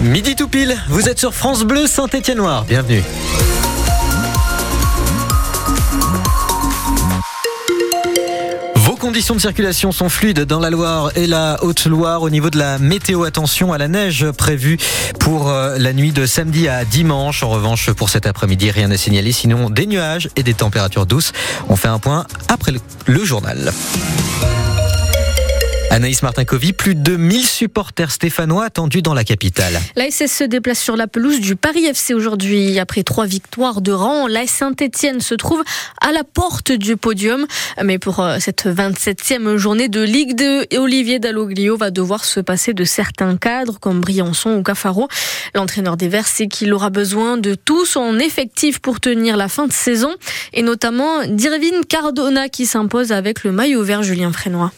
Midi 0.00 0.36
tout 0.36 0.46
pile, 0.46 0.76
vous 0.88 1.08
êtes 1.08 1.18
sur 1.18 1.34
France 1.34 1.64
Bleu 1.64 1.88
Saint-Étienne-Noir. 1.88 2.64
Bienvenue. 2.66 3.02
Vos 8.76 8.94
conditions 8.94 9.34
de 9.34 9.40
circulation 9.40 9.90
sont 9.90 10.08
fluides 10.08 10.42
dans 10.42 10.60
la 10.60 10.70
Loire 10.70 11.10
et 11.16 11.26
la 11.26 11.58
Haute-Loire. 11.64 12.22
Au 12.22 12.30
niveau 12.30 12.48
de 12.48 12.58
la 12.58 12.78
météo, 12.78 13.24
attention 13.24 13.72
à 13.72 13.78
la 13.78 13.88
neige 13.88 14.30
prévue 14.30 14.78
pour 15.18 15.50
euh, 15.50 15.78
la 15.78 15.92
nuit 15.92 16.12
de 16.12 16.26
samedi 16.26 16.68
à 16.68 16.84
dimanche. 16.84 17.42
En 17.42 17.48
revanche, 17.48 17.90
pour 17.90 18.08
cet 18.08 18.26
après-midi, 18.26 18.70
rien 18.70 18.92
à 18.92 18.96
signaler. 18.96 19.32
Sinon, 19.32 19.68
des 19.68 19.86
nuages 19.86 20.30
et 20.36 20.44
des 20.44 20.54
températures 20.54 21.06
douces. 21.06 21.32
On 21.68 21.74
fait 21.74 21.88
un 21.88 21.98
point 21.98 22.24
après 22.48 22.72
le 23.06 23.24
journal. 23.24 23.72
Anaïs 25.90 26.22
Martin-Covy, 26.22 26.74
plus 26.74 26.94
de 26.94 27.16
1000 27.16 27.46
supporters 27.46 28.10
stéphanois 28.10 28.66
attendus 28.66 29.00
dans 29.00 29.14
la 29.14 29.24
capitale. 29.24 29.80
La 29.96 30.10
SS 30.10 30.30
se 30.30 30.44
déplace 30.44 30.78
sur 30.78 30.96
la 30.96 31.06
pelouse 31.06 31.40
du 31.40 31.56
Paris 31.56 31.86
FC 31.86 32.14
aujourd'hui. 32.14 32.78
Après 32.78 33.02
trois 33.02 33.26
victoires 33.26 33.80
de 33.80 33.92
rang, 33.92 34.26
la 34.26 34.46
Saint-Etienne 34.46 35.20
se 35.20 35.34
trouve 35.34 35.64
à 36.00 36.12
la 36.12 36.24
porte 36.24 36.72
du 36.72 36.96
podium. 36.96 37.46
Mais 37.82 37.98
pour 37.98 38.20
euh, 38.20 38.36
cette 38.38 38.66
27e 38.66 39.56
journée 39.56 39.88
de 39.88 40.02
Ligue 40.02 40.36
2, 40.36 40.66
Olivier 40.78 41.18
Dalloglio 41.18 41.76
va 41.76 41.90
devoir 41.90 42.24
se 42.24 42.40
passer 42.40 42.74
de 42.74 42.84
certains 42.84 43.36
cadres 43.36 43.80
comme 43.80 44.00
Briançon 44.00 44.56
ou 44.56 44.62
Cafaro. 44.62 45.08
L'entraîneur 45.54 45.96
des 45.96 46.08
Verts 46.08 46.28
sait 46.28 46.48
qu'il 46.48 46.72
aura 46.74 46.90
besoin 46.90 47.38
de 47.38 47.54
tout 47.54 47.86
son 47.86 48.18
effectif 48.18 48.78
pour 48.78 49.00
tenir 49.00 49.36
la 49.36 49.48
fin 49.48 49.66
de 49.66 49.72
saison 49.72 50.14
et 50.52 50.62
notamment 50.62 51.26
d'Irvine 51.26 51.84
Cardona 51.88 52.48
qui 52.48 52.66
s'impose 52.66 53.10
avec 53.10 53.42
le 53.42 53.52
maillot 53.52 53.82
vert 53.82 54.02
Julien 54.02 54.32
Frénois. 54.32 54.72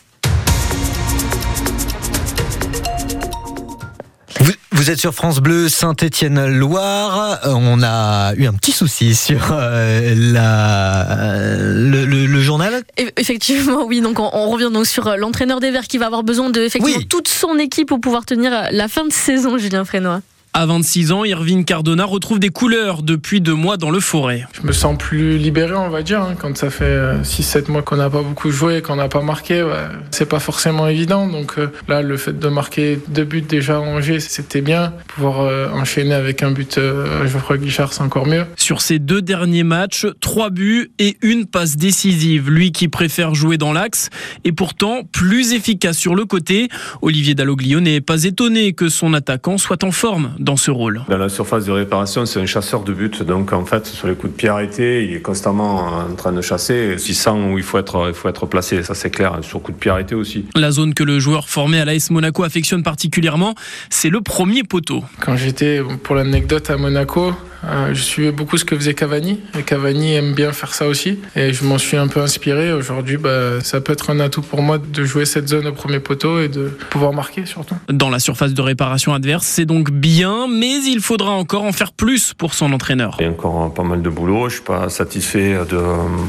Vous, 4.41 4.53
vous, 4.73 4.91
êtes 4.91 4.99
sur 4.99 5.15
France 5.15 5.41
Bleu 5.41 5.69
Saint-Étienne-Loire. 5.69 7.41
On 7.45 7.83
a 7.83 8.35
eu 8.37 8.47
un 8.47 8.55
petit 8.55 8.73
souci 8.73 9.15
sur 9.15 9.51
euh, 9.53 10.15
la, 10.17 11.57
le, 11.59 12.07
le, 12.07 12.27
le, 12.27 12.41
journal. 12.41 12.83
Effectivement, 13.17 13.85
oui. 13.85 14.01
Donc 14.01 14.19
on, 14.19 14.31
on 14.33 14.49
revient 14.49 14.71
donc 14.73 14.87
sur 14.87 15.17
l'entraîneur 15.17 15.61
des 15.61 15.71
Verts 15.71 15.87
qui 15.87 15.99
va 15.99 16.07
avoir 16.07 16.23
besoin 16.23 16.49
de 16.51 16.63
effectivement 16.63 16.99
oui. 16.99 17.07
toute 17.07 17.29
son 17.29 17.59
équipe 17.59 17.89
pour 17.89 18.01
pouvoir 18.01 18.25
tenir 18.25 18.69
la 18.71 18.89
fin 18.89 19.05
de 19.05 19.13
saison, 19.13 19.59
Julien 19.59 19.85
Frénois. 19.85 20.23
À 20.53 20.67
26 20.67 21.13
ans, 21.13 21.25
Irvine 21.25 21.65
Cardona 21.65 22.05
retrouve 22.05 22.41
des 22.41 22.49
couleurs 22.49 23.05
depuis 23.05 23.41
deux 23.41 23.55
mois 23.55 23.77
dans 23.77 23.91
le 23.91 24.01
forêt. 24.01 24.47
Je 24.61 24.67
me 24.67 24.73
sens 24.73 24.99
plus 24.99 25.39
libéré, 25.39 25.75
on 25.75 25.91
va 25.91 26.03
dire, 26.03 26.21
hein, 26.23 26.35
quand 26.37 26.57
ça 26.59 26.71
fait 26.71 27.23
6-7 27.23 27.71
mois 27.71 27.83
qu'on 27.83 27.97
n'a 27.97 28.11
pas 28.11 28.23
beaucoup 28.23 28.51
joué, 28.51 28.83
qu'on 28.83 28.97
n'a 28.97 29.09
pas 29.09 29.23
marqué. 29.23 29.63
Ouais, 29.63 29.87
c'est 30.11 30.29
pas 30.29 30.41
forcément 30.41 30.89
évident. 30.89 31.29
Donc 31.29 31.55
euh, 31.59 31.69
là, 31.87 32.03
le 32.03 32.17
fait 32.17 32.37
de 32.37 32.49
marquer 32.49 32.99
deux 33.07 33.23
buts 33.23 33.43
déjà 33.43 33.77
à 33.77 33.79
Angers, 33.79 34.19
c'était 34.19 34.61
bien. 34.61 34.93
Pouvoir 35.07 35.43
euh, 35.43 35.69
enchaîner 35.71 36.15
avec 36.15 36.43
un 36.43 36.51
but 36.51 36.79
euh, 36.79 37.23
à 37.23 37.27
Geoffroy 37.27 37.59
Guichard, 37.59 37.93
c'est 37.93 38.03
encore 38.03 38.27
mieux. 38.27 38.45
Sur 38.57 38.81
ces 38.81 38.99
deux 38.99 39.23
derniers 39.23 39.63
matchs, 39.63 40.07
trois 40.21 40.51
buts 40.51 40.91
et 40.99 41.17
une 41.23 41.47
passe 41.47 41.77
décisive. 41.77 42.51
Lui 42.51 42.73
qui 42.73 42.89
préfère 42.89 43.37
jouer 43.37 43.57
dans 43.57 43.73
l'axe 43.73 44.11
et 44.43 44.51
pourtant 44.51 45.03
plus 45.13 45.53
efficace 45.53 45.97
sur 45.97 46.17
le 46.17 46.25
côté. 46.25 46.69
Olivier 47.03 47.37
Dalloglio 47.37 47.79
n'est 47.79 48.01
pas 48.01 48.25
étonné 48.25 48.73
que 48.73 48.89
son 48.89 49.15
attaquant 49.15 49.57
soit 49.57 49.85
en 49.85 49.93
forme 49.93 50.35
dans 50.41 50.57
ce 50.57 50.71
rôle. 50.71 51.03
Dans 51.09 51.19
la 51.19 51.29
surface 51.29 51.67
de 51.67 51.71
réparation, 51.71 52.27
c'est 52.27 52.41
un 52.41 52.47
chasseur 52.47 52.83
de 52.83 52.93
but. 52.93 53.23
Donc 53.23 53.53
en 53.53 53.65
fait, 53.65 53.87
sur 53.87 54.09
les 54.09 54.15
coups 54.15 54.33
de 54.33 54.37
pied 54.37 54.49
arrêtés, 54.49 55.05
il 55.05 55.15
est 55.15 55.21
constamment 55.21 55.87
en 55.87 56.15
train 56.17 56.33
de 56.33 56.41
chasser. 56.41 56.97
Il 57.07 57.15
sent 57.15 57.31
où 57.31 57.59
il 57.59 57.65
faut 57.65 57.79
être, 57.79 58.07
il 58.09 58.15
faut 58.15 58.29
être 58.29 58.47
placé, 58.47 58.83
ça 58.83 58.95
c'est 58.95 59.11
clair. 59.11 59.39
Sur 59.43 59.63
coup 59.63 59.73
de 59.73 59.77
pied 59.77 59.91
arrêté 59.91 60.15
aussi. 60.15 60.47
La 60.57 60.71
zone 60.71 60.95
que 60.95 61.05
le 61.05 61.21
joueur 61.21 61.49
formé 61.49 61.79
à 61.79 61.85
l'AS 61.85 62.11
Monaco 62.11 62.43
affectionne 62.43 62.83
particulièrement, 62.83 63.55
c'est 63.91 64.09
le 64.09 64.23
premier 64.23 64.65
poteau. 64.65 65.05
Quand 65.21 65.37
j'étais, 65.37 65.83
pour 66.03 66.15
l'anecdote, 66.15 66.71
à 66.71 66.77
Monaco, 66.77 67.35
euh, 67.65 67.93
je 67.93 68.03
suivais 68.03 68.33
beaucoup 68.33 68.57
ce 68.57 68.65
que 68.65 68.77
faisait 68.77 68.95
Cavani 68.95 69.41
et 69.59 69.63
Cavani 69.63 70.15
aime 70.15 70.35
bien 70.35 70.53
faire 70.53 70.75
ça 70.75 70.87
aussi 70.87 71.19
et 71.37 71.53
je 71.53 71.65
m'en 71.65 71.79
suis 71.79 71.97
un 71.97 72.09
peu 72.09 72.21
inspiré. 72.21 72.73
Aujourd'hui, 72.73 73.17
bah, 73.17 73.61
ça 73.63 73.81
peut 73.81 73.93
être 73.93 74.11
un 74.11 74.21
atout 74.21 74.43
pour 74.43 74.63
moi 74.63 74.79
de 74.79 75.05
jouer 75.05 75.27
cette 75.27 75.49
zone 75.49 75.67
au 75.67 75.73
premier 75.73 76.01
poteau 76.01 76.41
et 76.41 76.49
de 76.49 76.69
pouvoir 76.91 77.13
marquer 77.13 77.47
surtout. 77.47 77.77
Dans 77.89 78.11
la 78.11 78.19
surface 78.19 78.55
de 78.55 78.63
réparation 78.63 79.13
adverse, 79.13 79.47
c'est 79.47 79.67
donc 79.67 79.91
bien, 79.91 80.47
mais 80.49 80.83
il 80.85 81.01
faudra 81.01 81.33
encore 81.33 81.65
en 81.65 81.73
faire 81.73 81.93
plus 81.93 82.35
pour 82.35 82.55
son 82.55 82.73
entraîneur. 82.73 83.17
Il 83.21 83.25
y 83.25 83.29
a 83.29 83.31
encore 83.31 83.73
pas 83.75 83.83
mal 83.83 84.03
de 84.03 84.11
boulot. 84.11 84.49
Je 84.49 84.55
suis 84.55 84.65
pas 84.65 84.89
satisfait 84.89 85.59
de 85.71 85.81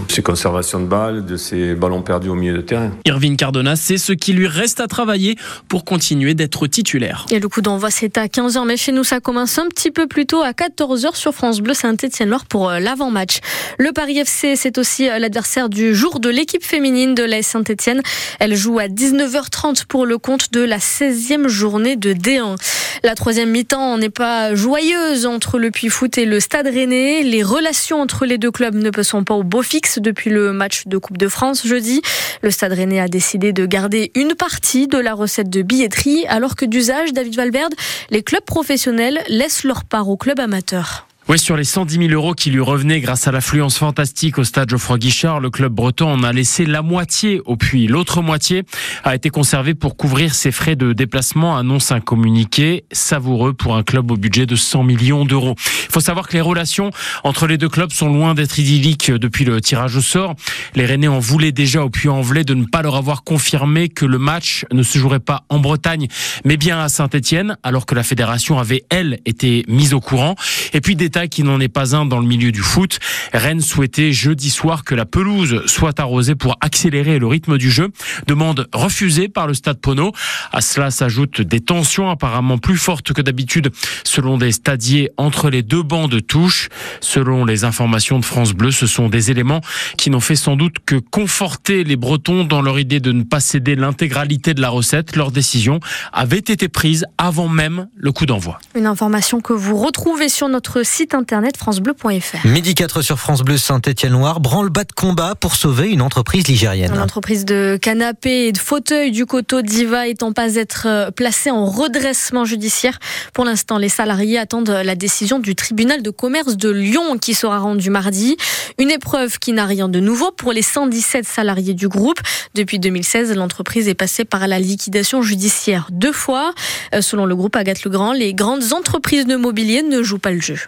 ses 0.10 0.22
conservations 0.22 0.80
de 0.80 0.86
balles, 0.86 1.26
de 1.26 1.38
ses 1.38 1.76
ballons 1.76 2.02
perdus 2.02 2.30
au 2.30 2.36
milieu 2.36 2.58
de 2.58 2.62
terrain. 2.62 2.92
Irvine 3.06 3.38
Cardona, 3.38 3.76
c'est 3.76 3.98
ce 3.98 4.14
qui 4.14 4.34
lui 4.34 4.48
reste 4.48 4.80
à 4.80 4.88
travailler 4.88 5.38
pour 5.68 5.86
continuer 5.86 6.34
d'être 6.34 6.68
titulaire. 6.68 7.26
Et 7.32 7.40
le 7.40 7.48
coup 7.48 7.62
d'envoi, 7.62 7.90
c'est 7.90 8.18
à 8.18 8.28
15h, 8.28 8.66
mais 8.66 8.78
chez 8.78 8.92
nous, 8.92 9.04
ça 9.04 9.20
commence 9.20 9.58
un 9.58 9.68
petit 9.68 9.92
peu 9.92 10.08
plus 10.08 10.26
tôt 10.26 10.42
à 10.42 10.52
14h 10.52 11.16
sur 11.22 11.36
France 11.36 11.62
Bleu 11.62 11.76
Saint-Étienne-Loire 11.76 12.46
pour 12.46 12.72
l'avant-match. 12.72 13.42
Le 13.78 13.92
Paris 13.92 14.18
FC, 14.18 14.56
c'est 14.56 14.80
aussi 14.80 15.06
l'adversaire 15.06 15.70
du 15.70 15.94
jour 15.94 16.20
de 16.20 16.30
l'équipe 16.30 16.66
féminine 16.66 17.14
de 17.14 17.22
la 17.22 17.44
Saint-Étienne. 17.44 18.02
Elle 18.40 18.56
joue 18.56 18.80
à 18.80 18.88
19h30 18.88 19.86
pour 19.86 20.08
le 20.08 20.18
compte 20.18 20.52
de 20.52 20.62
la 20.62 20.80
16e 20.80 21.48
journée 21.48 21.96
de 21.96 22.14
D1. 22.14 22.56
La 23.04 23.14
troisième 23.14 23.52
mi-temps 23.52 24.00
n'est 24.00 24.10
pas 24.10 24.56
joyeuse 24.56 25.28
entre 25.28 25.60
le 25.60 25.70
Puy 25.70 25.90
Foot 25.90 26.18
et 26.18 26.26
le 26.26 26.40
Stade 26.40 26.68
Rennais. 26.68 27.22
Les 27.22 27.44
relations 27.44 28.02
entre 28.02 28.26
les 28.26 28.40
deux 28.40 28.52
clubs 28.52 28.76
ne 28.76 29.04
sont 29.04 29.24
pas 29.24 29.36
au 29.36 29.44
beau 29.44 29.62
fixe 29.62 30.00
depuis 30.00 30.32
le 30.32 30.54
match 30.54 30.88
de 30.88 30.98
Coupe 30.98 31.20
de 31.20 31.28
France 31.28 31.68
jeudi. 31.68 32.02
Le 32.42 32.50
Stade 32.50 32.74
Rennais 32.74 33.00
a 33.00 33.08
décidé 33.08 33.54
de 33.54 33.68
garder 33.68 34.12
une 34.16 34.34
partie 34.34 34.88
de 34.88 34.98
la 34.98 35.14
recette 35.14 35.52
de 35.52 35.62
billetterie, 35.62 36.26
alors 36.28 36.56
que 36.56 36.66
d'usage, 36.66 37.14
David 37.14 37.36
Valverde, 37.36 37.76
les 38.10 38.24
clubs 38.24 38.44
professionnels 38.44 39.20
laissent 39.28 39.64
leur 39.64 39.84
part 39.84 40.10
aux 40.10 40.18
clubs 40.18 40.40
amateurs. 40.40 41.08
Oui, 41.30 41.38
sur 41.38 41.56
les 41.56 41.64
110 41.64 42.08
000 42.08 42.10
euros 42.14 42.34
qui 42.34 42.50
lui 42.50 42.62
revenaient 42.62 43.00
grâce 43.00 43.28
à 43.28 43.32
l'affluence 43.32 43.78
fantastique 43.78 44.40
au 44.40 44.44
stade 44.44 44.72
Geoffroy 44.72 44.98
Guichard, 44.98 45.40
le 45.40 45.52
club 45.52 45.72
breton 45.72 46.12
en 46.12 46.24
a 46.24 46.34
laissé 46.34 46.66
la 46.66 46.82
moitié 46.82 47.42
au 47.46 47.56
puits. 47.56 47.86
L'autre 47.86 48.24
moitié 48.24 48.64
a 49.04 49.14
été 49.14 49.30
conservée 49.30 49.76
pour 49.76 49.96
couvrir 49.96 50.34
ses 50.34 50.52
frais 50.52 50.76
de 50.76 50.94
déplacement, 50.94 51.56
annonce 51.56 51.92
un 51.92 52.00
communiqué 52.00 52.86
savoureux 52.92 53.54
pour 53.54 53.76
un 53.76 53.84
club 53.84 54.10
au 54.10 54.18
budget 54.18 54.48
de 54.48 54.56
100 54.56 54.84
millions 54.84 55.24
d'euros. 55.24 55.54
Il 55.58 55.92
faut 55.92 56.00
savoir 56.00 56.28
que 56.28 56.34
les 56.34 56.42
relations 56.42 56.90
entre 57.24 57.46
les 57.46 57.60
deux 57.60 57.70
clubs 57.70 57.92
sont 57.92 58.12
loin 58.12 58.34
d'être 58.34 58.58
idylliques 58.58 59.12
depuis 59.12 59.46
le 59.46 59.62
tirage 59.62 59.96
au 59.96 60.02
sort. 60.02 60.34
Les 60.74 60.88
Rennais 60.88 61.08
en 61.08 61.20
voulaient 61.20 61.52
déjà 61.52 61.86
au 61.86 61.92
Puy-en-Velay 61.92 62.46
de 62.46 62.56
ne 62.56 62.66
pas 62.66 62.82
leur 62.82 62.96
avoir 62.96 63.24
confirmé 63.24 63.90
que 63.90 64.06
le 64.06 64.18
match 64.18 64.66
ne 64.72 64.82
se 64.82 64.98
jouerait 64.98 65.20
pas 65.20 65.44
en 65.50 65.60
Bretagne, 65.60 66.08
mais 66.46 66.58
bien 66.58 66.80
à 66.80 66.90
Saint-Etienne, 66.90 67.58
alors 67.62 67.86
que 67.86 67.94
la 67.94 68.04
fédération 68.04 68.58
avait, 68.58 68.86
elle, 68.90 69.20
été 69.26 69.64
mise 69.68 69.94
au 69.94 70.00
courant. 70.00 70.36
Et 70.74 70.82
puis, 70.82 70.96
qui 71.28 71.44
n'en 71.44 71.60
est 71.60 71.68
pas 71.68 71.96
un 71.96 72.06
dans 72.06 72.20
le 72.20 72.28
milieu 72.28 72.52
du 72.52 72.62
foot. 72.62 73.00
Rennes 73.34 73.62
souhaitait 73.62 74.12
jeudi 74.12 74.50
soir 74.50 74.84
que 74.84 74.96
la 74.96 75.06
pelouse 75.06 75.64
soit 75.66 76.00
arrosée 76.00 76.36
pour 76.36 76.58
accélérer 76.62 77.20
le 77.20 77.28
rythme 77.28 77.58
du 77.58 77.72
jeu. 77.72 77.90
Demande 78.28 78.68
refusée 78.74 79.28
par 79.28 79.48
le 79.48 79.54
stade 79.54 79.80
Pono. 79.80 80.12
À 80.52 80.62
cela 80.62 80.92
s'ajoutent 80.92 81.42
des 81.42 81.60
tensions 81.60 82.10
apparemment 82.10 82.58
plus 82.58 82.78
fortes 82.78 83.14
que 83.14 83.22
d'habitude 83.22 83.72
selon 84.04 84.38
des 84.38 84.52
stadiers 84.52 85.10
entre 85.18 85.50
les 85.50 85.64
deux 85.64 85.84
bancs 85.84 86.10
de 86.10 86.20
touche. 86.20 86.70
Selon 87.00 87.46
les 87.46 87.64
informations 87.64 88.20
de 88.20 88.26
France 88.26 88.54
Bleu, 88.54 88.72
ce 88.72 88.88
sont 88.88 89.10
des 89.10 89.32
éléments 89.32 89.62
qui 89.98 90.10
n'ont 90.10 90.20
fait 90.20 90.36
sans 90.36 90.56
doute 90.56 90.78
que 90.86 90.96
conforter 90.96 91.84
les 91.84 91.96
Bretons 91.96 92.44
dans 92.44 92.62
leur 92.62 92.80
idée 92.80 93.00
de 93.00 93.12
ne 93.12 93.24
pas 93.24 93.40
céder 93.40 93.76
l'intégralité 93.76 94.54
de 94.54 94.62
la 94.62 94.70
recette. 94.70 95.16
Leur 95.16 95.32
décision 95.32 95.80
avait 96.14 96.38
été 96.38 96.68
prise 96.68 97.06
avant 97.18 97.48
même 97.48 97.88
le 97.96 98.12
coup 98.12 98.26
d'envoi. 98.26 98.60
Une 98.76 98.86
information 98.86 99.42
que 99.42 99.54
vous 99.54 99.78
retrouvez 99.78 100.30
sur 100.30 100.50
notre 100.50 100.84
site 100.84 101.01
internet 101.14 101.58
francebleu.fr. 101.58 102.46
Midi 102.46 102.76
4 102.76 103.02
sur 103.02 103.20
France 103.20 103.42
Bleu 103.42 103.58
Saint-Étienne-Loire, 103.58 104.40
branle-bas 104.40 104.84
de 104.84 104.92
combat 104.92 105.36
pour 105.36 105.56
sauver 105.56 105.90
une 105.90 106.02
entreprise 106.02 106.48
ligérienne. 106.48 106.94
L'entreprise 106.96 107.46
de 107.46 107.78
canapés 107.82 108.48
et 108.48 108.52
de 108.52 108.58
fauteuils 108.58 109.12
du 109.12 109.26
coteau 109.26 109.62
Diva 109.62 110.08
étant 110.08 110.32
pas 110.32 110.56
être 110.56 111.12
placée 111.16 111.52
en 111.52 111.66
redressement 111.66 112.46
judiciaire. 112.46 113.00
Pour 113.34 113.46
l'instant, 113.46 113.78
les 113.78 113.90
salariés 113.90 114.38
attendent 114.38 114.70
la 114.70 114.96
décision 114.96 115.40
du 115.40 115.56
tribunal 115.56 116.02
de 116.02 116.10
commerce 116.10 116.58
de 116.58 116.70
Lyon 116.70 117.18
qui 117.18 117.34
sera 117.34 117.60
rendue 117.60 117.90
mardi. 117.90 118.38
Une 118.80 118.92
épreuve 118.92 119.40
qui 119.40 119.54
n'a 119.54 119.66
rien 119.66 119.90
de 119.90 120.00
nouveau 120.00 120.32
pour 120.32 120.54
les 120.54 120.62
117 120.62 121.26
salariés 121.26 121.74
du 121.74 121.88
groupe. 121.88 122.20
Depuis 122.56 122.80
2016, 122.80 123.36
l'entreprise 123.36 123.88
est 123.88 123.96
passée 123.96 124.26
par 124.26 124.48
la 124.48 124.60
liquidation 124.60 125.22
judiciaire 125.22 125.88
deux 125.92 126.14
fois. 126.14 126.54
Selon 127.00 127.26
le 127.26 127.36
groupe 127.36 127.56
Agathe 127.56 127.84
Legrand, 127.84 128.14
les 128.14 128.34
grandes 128.34 128.74
entreprises 128.74 129.26
de 129.26 129.36
mobilier 129.36 129.84
ne 129.84 130.04
jouent 130.04 130.20
pas 130.20 130.32
le 130.32 130.42
jeu. 130.42 130.60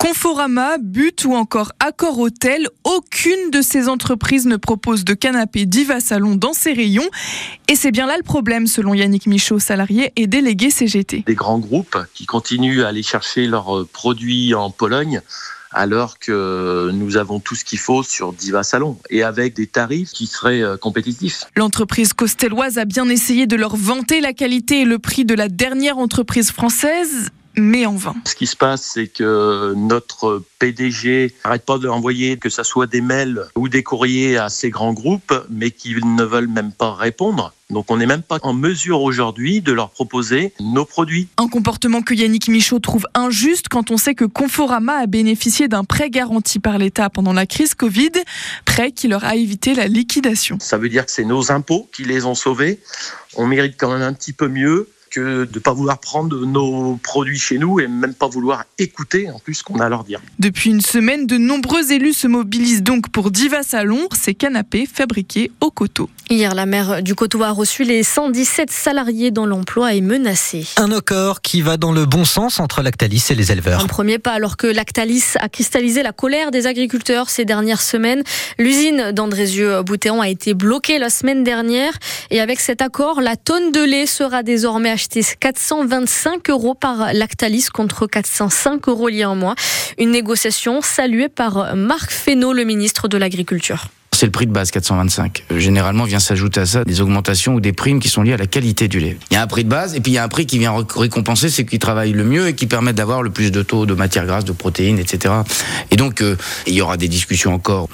Conforama, 0.00 0.78
But 0.78 1.26
ou 1.26 1.34
encore 1.34 1.72
Accor 1.78 2.18
Hôtel, 2.18 2.68
aucune 2.84 3.50
de 3.50 3.60
ces 3.60 3.86
entreprises 3.86 4.46
ne 4.46 4.56
propose 4.56 5.04
de 5.04 5.12
canapé 5.12 5.66
Diva 5.66 6.00
Salon 6.00 6.36
dans 6.36 6.54
ses 6.54 6.72
rayons. 6.72 7.06
Et 7.68 7.76
c'est 7.76 7.90
bien 7.90 8.06
là 8.06 8.16
le 8.16 8.22
problème, 8.22 8.66
selon 8.66 8.94
Yannick 8.94 9.26
Michaud, 9.26 9.58
salarié 9.58 10.10
et 10.16 10.26
délégué 10.26 10.70
CGT. 10.70 11.24
Des 11.26 11.34
grands 11.34 11.58
groupes 11.58 11.98
qui 12.14 12.24
continuent 12.24 12.82
à 12.82 12.88
aller 12.88 13.02
chercher 13.02 13.46
leurs 13.46 13.86
produits 13.92 14.54
en 14.54 14.70
Pologne 14.70 15.20
alors 15.70 16.18
que 16.18 16.90
nous 16.94 17.18
avons 17.18 17.38
tout 17.38 17.54
ce 17.54 17.66
qu'il 17.66 17.78
faut 17.78 18.02
sur 18.02 18.32
Diva 18.32 18.62
Salon 18.62 18.96
et 19.10 19.22
avec 19.22 19.54
des 19.54 19.66
tarifs 19.66 20.12
qui 20.12 20.26
seraient 20.26 20.62
compétitifs. 20.80 21.44
L'entreprise 21.56 22.14
costelloise 22.14 22.78
a 22.78 22.86
bien 22.86 23.06
essayé 23.10 23.46
de 23.46 23.54
leur 23.54 23.76
vanter 23.76 24.22
la 24.22 24.32
qualité 24.32 24.80
et 24.80 24.84
le 24.86 24.98
prix 24.98 25.26
de 25.26 25.34
la 25.34 25.50
dernière 25.50 25.98
entreprise 25.98 26.50
française 26.52 27.30
mais 27.56 27.86
en 27.86 27.96
vain. 27.96 28.14
Ce 28.24 28.34
qui 28.34 28.46
se 28.46 28.56
passe, 28.56 28.82
c'est 28.94 29.08
que 29.08 29.74
notre 29.76 30.42
PDG 30.58 31.34
n'arrête 31.44 31.64
pas 31.64 31.78
de 31.78 31.88
envoyer 31.88 32.36
que 32.36 32.48
ce 32.48 32.62
soit 32.62 32.86
des 32.86 33.00
mails 33.00 33.42
ou 33.56 33.68
des 33.68 33.82
courriers 33.82 34.36
à 34.36 34.48
ces 34.48 34.70
grands 34.70 34.92
groupes, 34.92 35.34
mais 35.50 35.70
qui 35.70 35.94
ne 35.94 36.24
veulent 36.24 36.48
même 36.48 36.72
pas 36.72 36.94
répondre. 36.94 37.52
Donc 37.70 37.90
on 37.90 37.96
n'est 37.96 38.06
même 38.06 38.22
pas 38.22 38.38
en 38.42 38.52
mesure 38.52 39.00
aujourd'hui 39.00 39.60
de 39.60 39.72
leur 39.72 39.90
proposer 39.90 40.52
nos 40.60 40.84
produits. 40.84 41.28
Un 41.36 41.48
comportement 41.48 42.02
que 42.02 42.14
Yannick 42.14 42.48
Michaud 42.48 42.80
trouve 42.80 43.06
injuste 43.14 43.68
quand 43.68 43.90
on 43.90 43.96
sait 43.96 44.14
que 44.14 44.24
Conforama 44.24 44.94
a 44.94 45.06
bénéficié 45.06 45.68
d'un 45.68 45.84
prêt 45.84 46.10
garanti 46.10 46.58
par 46.58 46.78
l'État 46.78 47.10
pendant 47.10 47.32
la 47.32 47.46
crise 47.46 47.74
Covid, 47.74 48.10
prêt 48.64 48.90
qui 48.90 49.06
leur 49.06 49.24
a 49.24 49.36
évité 49.36 49.74
la 49.74 49.86
liquidation. 49.86 50.58
Ça 50.60 50.78
veut 50.78 50.88
dire 50.88 51.06
que 51.06 51.12
c'est 51.12 51.24
nos 51.24 51.52
impôts 51.52 51.88
qui 51.92 52.04
les 52.04 52.24
ont 52.24 52.34
sauvés. 52.34 52.80
On 53.36 53.46
mérite 53.46 53.74
quand 53.78 53.92
même 53.92 54.02
un 54.02 54.12
petit 54.12 54.32
peu 54.32 54.48
mieux 54.48 54.88
que 55.10 55.44
de 55.44 55.50
ne 55.54 55.58
pas 55.58 55.72
vouloir 55.72 55.98
prendre 55.98 56.46
nos 56.46 56.96
produits 57.02 57.38
chez 57.38 57.58
nous 57.58 57.80
et 57.80 57.88
même 57.88 58.14
pas 58.14 58.28
vouloir 58.28 58.64
écouter 58.78 59.28
en 59.30 59.38
plus 59.38 59.54
ce 59.54 59.64
qu'on 59.64 59.80
a 59.80 59.86
à 59.86 59.88
leur 59.88 60.04
dire. 60.04 60.20
Depuis 60.38 60.70
une 60.70 60.80
semaine, 60.80 61.26
de 61.26 61.36
nombreux 61.36 61.92
élus 61.92 62.14
se 62.14 62.26
mobilisent 62.26 62.82
donc 62.82 63.10
pour 63.10 63.30
Diva 63.30 63.62
Salon, 63.62 64.08
ces 64.12 64.34
canapés 64.34 64.86
fabriqués 64.90 65.50
au 65.60 65.70
coteau. 65.70 66.08
Hier, 66.30 66.54
la 66.54 66.64
maire 66.64 67.02
du 67.02 67.16
Coteau 67.16 67.42
a 67.42 67.50
reçu 67.50 67.82
les 67.82 68.04
117 68.04 68.70
salariés 68.70 69.32
dont 69.32 69.46
l'emploi 69.46 69.94
est 69.94 70.00
menacé. 70.00 70.64
Un 70.76 70.92
accord 70.92 71.40
qui 71.40 71.60
va 71.60 71.76
dans 71.76 71.90
le 71.90 72.06
bon 72.06 72.24
sens 72.24 72.60
entre 72.60 72.82
Lactalis 72.82 73.24
et 73.30 73.34
les 73.34 73.50
éleveurs. 73.50 73.82
Un 73.82 73.88
premier 73.88 74.20
pas 74.20 74.30
alors 74.30 74.56
que 74.56 74.68
Lactalis 74.68 75.34
a 75.40 75.48
cristallisé 75.48 76.04
la 76.04 76.12
colère 76.12 76.52
des 76.52 76.68
agriculteurs 76.68 77.30
ces 77.30 77.44
dernières 77.44 77.82
semaines. 77.82 78.22
L'usine 78.58 79.10
d'Andrézieux-Boutéon 79.10 80.20
a 80.20 80.28
été 80.28 80.54
bloquée 80.54 81.00
la 81.00 81.10
semaine 81.10 81.42
dernière 81.42 81.98
et 82.30 82.40
avec 82.40 82.60
cet 82.60 82.80
accord, 82.80 83.20
la 83.20 83.34
tonne 83.36 83.72
de 83.72 83.82
lait 83.82 84.06
sera 84.06 84.44
désormais 84.44 84.90
achetée 84.90 84.99
425 85.38 86.50
euros 86.50 86.74
par 86.74 87.12
Lactalis 87.12 87.68
contre 87.72 88.06
405 88.06 88.88
euros 88.88 89.08
a 89.08 89.28
un 89.28 89.34
mois. 89.34 89.54
Une 89.98 90.10
négociation 90.10 90.80
saluée 90.80 91.28
par 91.28 91.74
Marc 91.76 92.10
Fesneau, 92.10 92.52
le 92.52 92.64
ministre 92.64 93.08
de 93.08 93.16
l'Agriculture 93.16 93.86
c'est 94.20 94.26
le 94.26 94.32
prix 94.32 94.46
de 94.46 94.52
base 94.52 94.70
425. 94.70 95.44
Généralement 95.56 96.04
vient 96.04 96.18
s'ajouter 96.18 96.60
à 96.60 96.66
ça 96.66 96.84
des 96.84 97.00
augmentations 97.00 97.54
ou 97.54 97.60
des 97.60 97.72
primes 97.72 98.00
qui 98.00 98.10
sont 98.10 98.20
liées 98.20 98.34
à 98.34 98.36
la 98.36 98.46
qualité 98.46 98.86
du 98.86 99.00
lait. 99.00 99.16
Il 99.30 99.34
y 99.34 99.38
a 99.38 99.42
un 99.42 99.46
prix 99.46 99.64
de 99.64 99.70
base 99.70 99.94
et 99.94 100.00
puis 100.00 100.12
il 100.12 100.16
y 100.16 100.18
a 100.18 100.22
un 100.22 100.28
prix 100.28 100.44
qui 100.44 100.58
vient 100.58 100.74
récompenser 100.94 101.48
ceux 101.48 101.62
qui 101.62 101.78
travaillent 101.78 102.12
le 102.12 102.24
mieux 102.24 102.48
et 102.48 102.54
qui 102.54 102.66
permettent 102.66 102.96
d'avoir 102.96 103.22
le 103.22 103.30
plus 103.30 103.50
de 103.50 103.62
taux 103.62 103.86
de 103.86 103.94
matières 103.94 104.26
grasses, 104.26 104.44
de 104.44 104.52
protéines, 104.52 104.98
etc. 104.98 105.32
Et 105.90 105.96
donc 105.96 106.20
euh, 106.20 106.36
il 106.66 106.74
y 106.74 106.82
aura 106.82 106.98
des 106.98 107.08
discussions 107.08 107.54
encore. 107.54 107.88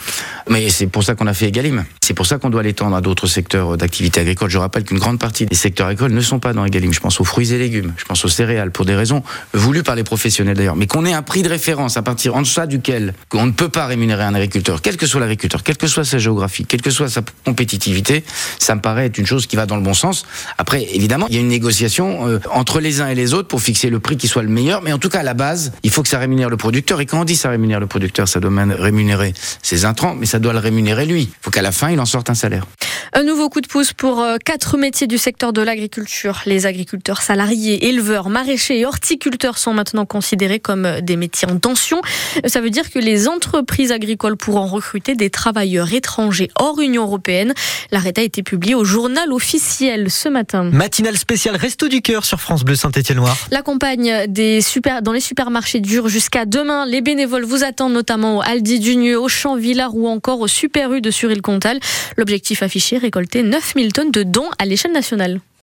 Mais 0.51 0.69
c'est 0.69 0.89
pour 0.89 1.05
ça 1.05 1.15
qu'on 1.15 1.29
a 1.29 1.35
fait 1.35 1.47
Egalim. 1.47 1.85
C'est 2.01 2.15
pour 2.15 2.27
ça 2.27 2.39
qu'on 2.39 2.51
doit 2.51 2.65
l'étendre 2.65 2.97
à 2.97 3.01
d'autres 3.01 3.29
secteurs 3.29 3.77
d'activité 3.77 4.21
agricole. 4.21 4.51
Je 4.51 4.59
rappelle 4.59 4.83
qu'une 4.83 4.99
grande 4.99 5.21
partie 5.21 5.47
des 5.47 5.55
secteurs 5.55 5.87
agricoles 5.87 6.13
ne 6.13 6.21
sont 6.21 6.41
pas 6.41 6.53
dans 6.53 6.65
Egalim. 6.65 6.93
Je 6.93 6.99
pense 6.99 7.21
aux 7.21 7.25
fruits 7.25 7.53
et 7.53 7.59
légumes, 7.59 7.93
je 7.97 8.05
pense 8.05 8.25
aux 8.25 8.29
céréales 8.29 8.73
pour 8.73 8.85
des 8.85 8.97
raisons 8.97 9.23
voulues 9.55 9.85
par 9.85 9.95
les 9.95 10.03
professionnels 10.03 10.57
d'ailleurs. 10.57 10.75
Mais 10.75 10.89
qu'on 10.89 11.05
ait 11.05 11.13
un 11.13 11.23
prix 11.23 11.45
de 11.45 11.49
référence 11.49 11.97
à 11.97 12.03
partir 12.03 12.35
en 12.35 12.43
deçà 12.43 12.67
duquel 12.67 13.15
on 13.33 13.47
ne 13.47 13.53
peut 13.53 13.69
pas 13.69 13.87
rémunérer 13.87 14.25
un 14.25 14.35
agriculteur, 14.35 14.83
quel 14.83 14.97
que 14.97 15.07
soit 15.07 15.21
l'agriculteur, 15.21 15.63
quel 15.63 15.77
que 15.77 15.87
soit 15.87 16.16
sa 16.17 16.19
géographie, 16.19 16.65
quelle 16.65 16.83
que 16.83 16.91
soit 16.91 17.09
sa 17.09 17.23
compétitivité, 17.45 18.25
ça 18.59 18.75
me 18.75 18.81
paraît 18.81 19.07
être 19.07 19.19
une 19.19 19.27
chose 19.27 19.47
qui 19.47 19.57
va 19.57 19.67
dans 19.67 19.77
le 19.77 19.83
bon 19.83 19.95
sens. 19.95 20.25
Après, 20.57 20.83
évidemment, 20.95 21.27
il 21.29 21.35
y 21.35 21.39
a 21.39 21.41
une 21.41 21.49
négociation 21.49 22.27
euh, 22.27 22.41
entre 22.51 22.81
les 22.81 23.01
uns 23.01 23.09
et 23.09 23.15
les 23.15 23.35
autres 23.35 23.49
pour 23.49 23.61
fixer 23.61 23.91
le 23.91 24.01
prix 24.01 24.17
qui 24.17 24.29
soit 24.29 24.43
le 24.43 24.49
meilleur, 24.49 24.83
mais 24.83 24.93
en 24.93 24.99
tout 24.99 25.09
cas, 25.09 25.21
à 25.21 25.23
la 25.23 25.35
base, 25.35 25.73
il 25.83 25.91
faut 25.91 26.03
que 26.03 26.09
ça 26.09 26.19
rémunère 26.19 26.49
le 26.49 26.57
producteur. 26.57 27.01
Et 27.01 27.07
quand 27.07 27.21
on 27.21 27.25
dit 27.25 27.37
ça 27.37 27.51
rémunère 27.51 27.81
le 27.81 27.87
producteur, 27.87 28.29
ça 28.29 28.41
doit 28.41 28.51
rémunérer 28.79 29.35
ses 29.63 29.85
intrants, 29.85 30.15
mais 30.15 30.27
ça 30.27 30.39
doit 30.39 30.53
le 30.53 30.59
rémunérer 30.59 31.05
lui. 31.05 31.23
Il 31.23 31.43
faut 31.43 31.51
qu'à 31.51 31.63
la 31.63 31.73
fin, 31.73 31.91
il 31.91 32.01
en 32.01 32.07
sorte 32.07 32.31
un 32.31 32.35
salaire. 32.35 32.67
Un 33.13 33.23
nouveau 33.23 33.49
coup 33.49 33.61
de 33.61 33.67
pouce 33.67 33.93
pour 33.93 34.21
euh, 34.21 34.37
quatre 34.45 34.77
métiers 34.77 35.07
du 35.07 35.19
secteur 35.19 35.53
de 35.53 35.63
l'agriculture. 35.63 36.43
Les 36.47 36.67
agriculteurs 36.67 37.23
salariés, 37.23 37.89
éleveurs, 37.89 38.29
maraîchers 38.29 38.81
et 38.81 38.87
horticulteurs 38.87 39.59
sont 39.59 39.73
maintenant 39.73 40.07
considérés 40.07 40.61
comme 40.61 40.87
euh, 40.87 41.01
des 41.01 41.17
métiers 41.17 41.49
en 41.49 41.59
tension. 41.59 42.01
Ça 42.47 42.61
veut 42.61 42.71
dire 42.71 42.91
que 42.91 42.99
les 42.99 43.29
entreprises 43.29 43.93
agricoles 43.93 44.37
pourront 44.37 44.67
recruter 44.67 45.15
des 45.15 45.31
travailleurs 45.31 45.87
étrangers 46.07 46.51
hors 46.55 46.81
Union 46.81 47.03
européenne. 47.03 47.53
L'arrêt 47.91 48.13
a 48.17 48.23
été 48.23 48.45
publié 48.45 48.77
au 48.77 48.85
journal 48.85 49.33
officiel 49.33 50.09
ce 50.09 50.29
matin. 50.29 50.71
Matinale 50.71 51.19
spéciale 51.19 51.57
Resto 51.57 51.89
du 51.89 52.01
Cœur 52.01 52.25
sur 52.25 52.41
France 52.41 52.63
Bleu 52.63 52.77
Saint-Étienne-Noir. 52.77 53.37
La 53.51 53.63
campagne 53.63 54.27
des 54.29 54.61
super, 54.61 55.03
dans 55.03 55.11
les 55.11 55.21
supermarchés 55.21 55.81
dure 55.81 56.07
jusqu'à 56.09 56.45
demain. 56.45 56.87
Les 56.87 57.01
bénévoles 57.01 57.45
vous 57.45 57.65
attendent 57.65 57.93
notamment 57.93 58.39
au 58.39 58.41
Aldi 58.41 58.79
Dunieux, 58.79 59.19
au 59.19 59.27
Champ 59.27 59.57
Villard 59.57 59.97
ou 59.97 60.07
encore 60.07 60.41
au 60.41 60.47
Super 60.47 60.93
U 60.93 61.01
de 61.01 61.11
Suril-Comtal. 61.11 61.81
L'objectif 62.17 62.63
affiché 62.63 62.99
récolter 62.99 63.43
9000 63.43 63.93
tonnes 63.93 64.13
de 64.13 64.23
dons 64.23 64.49
à 64.61 64.65
l'échelle 64.65 64.93
nationale. 64.93 65.41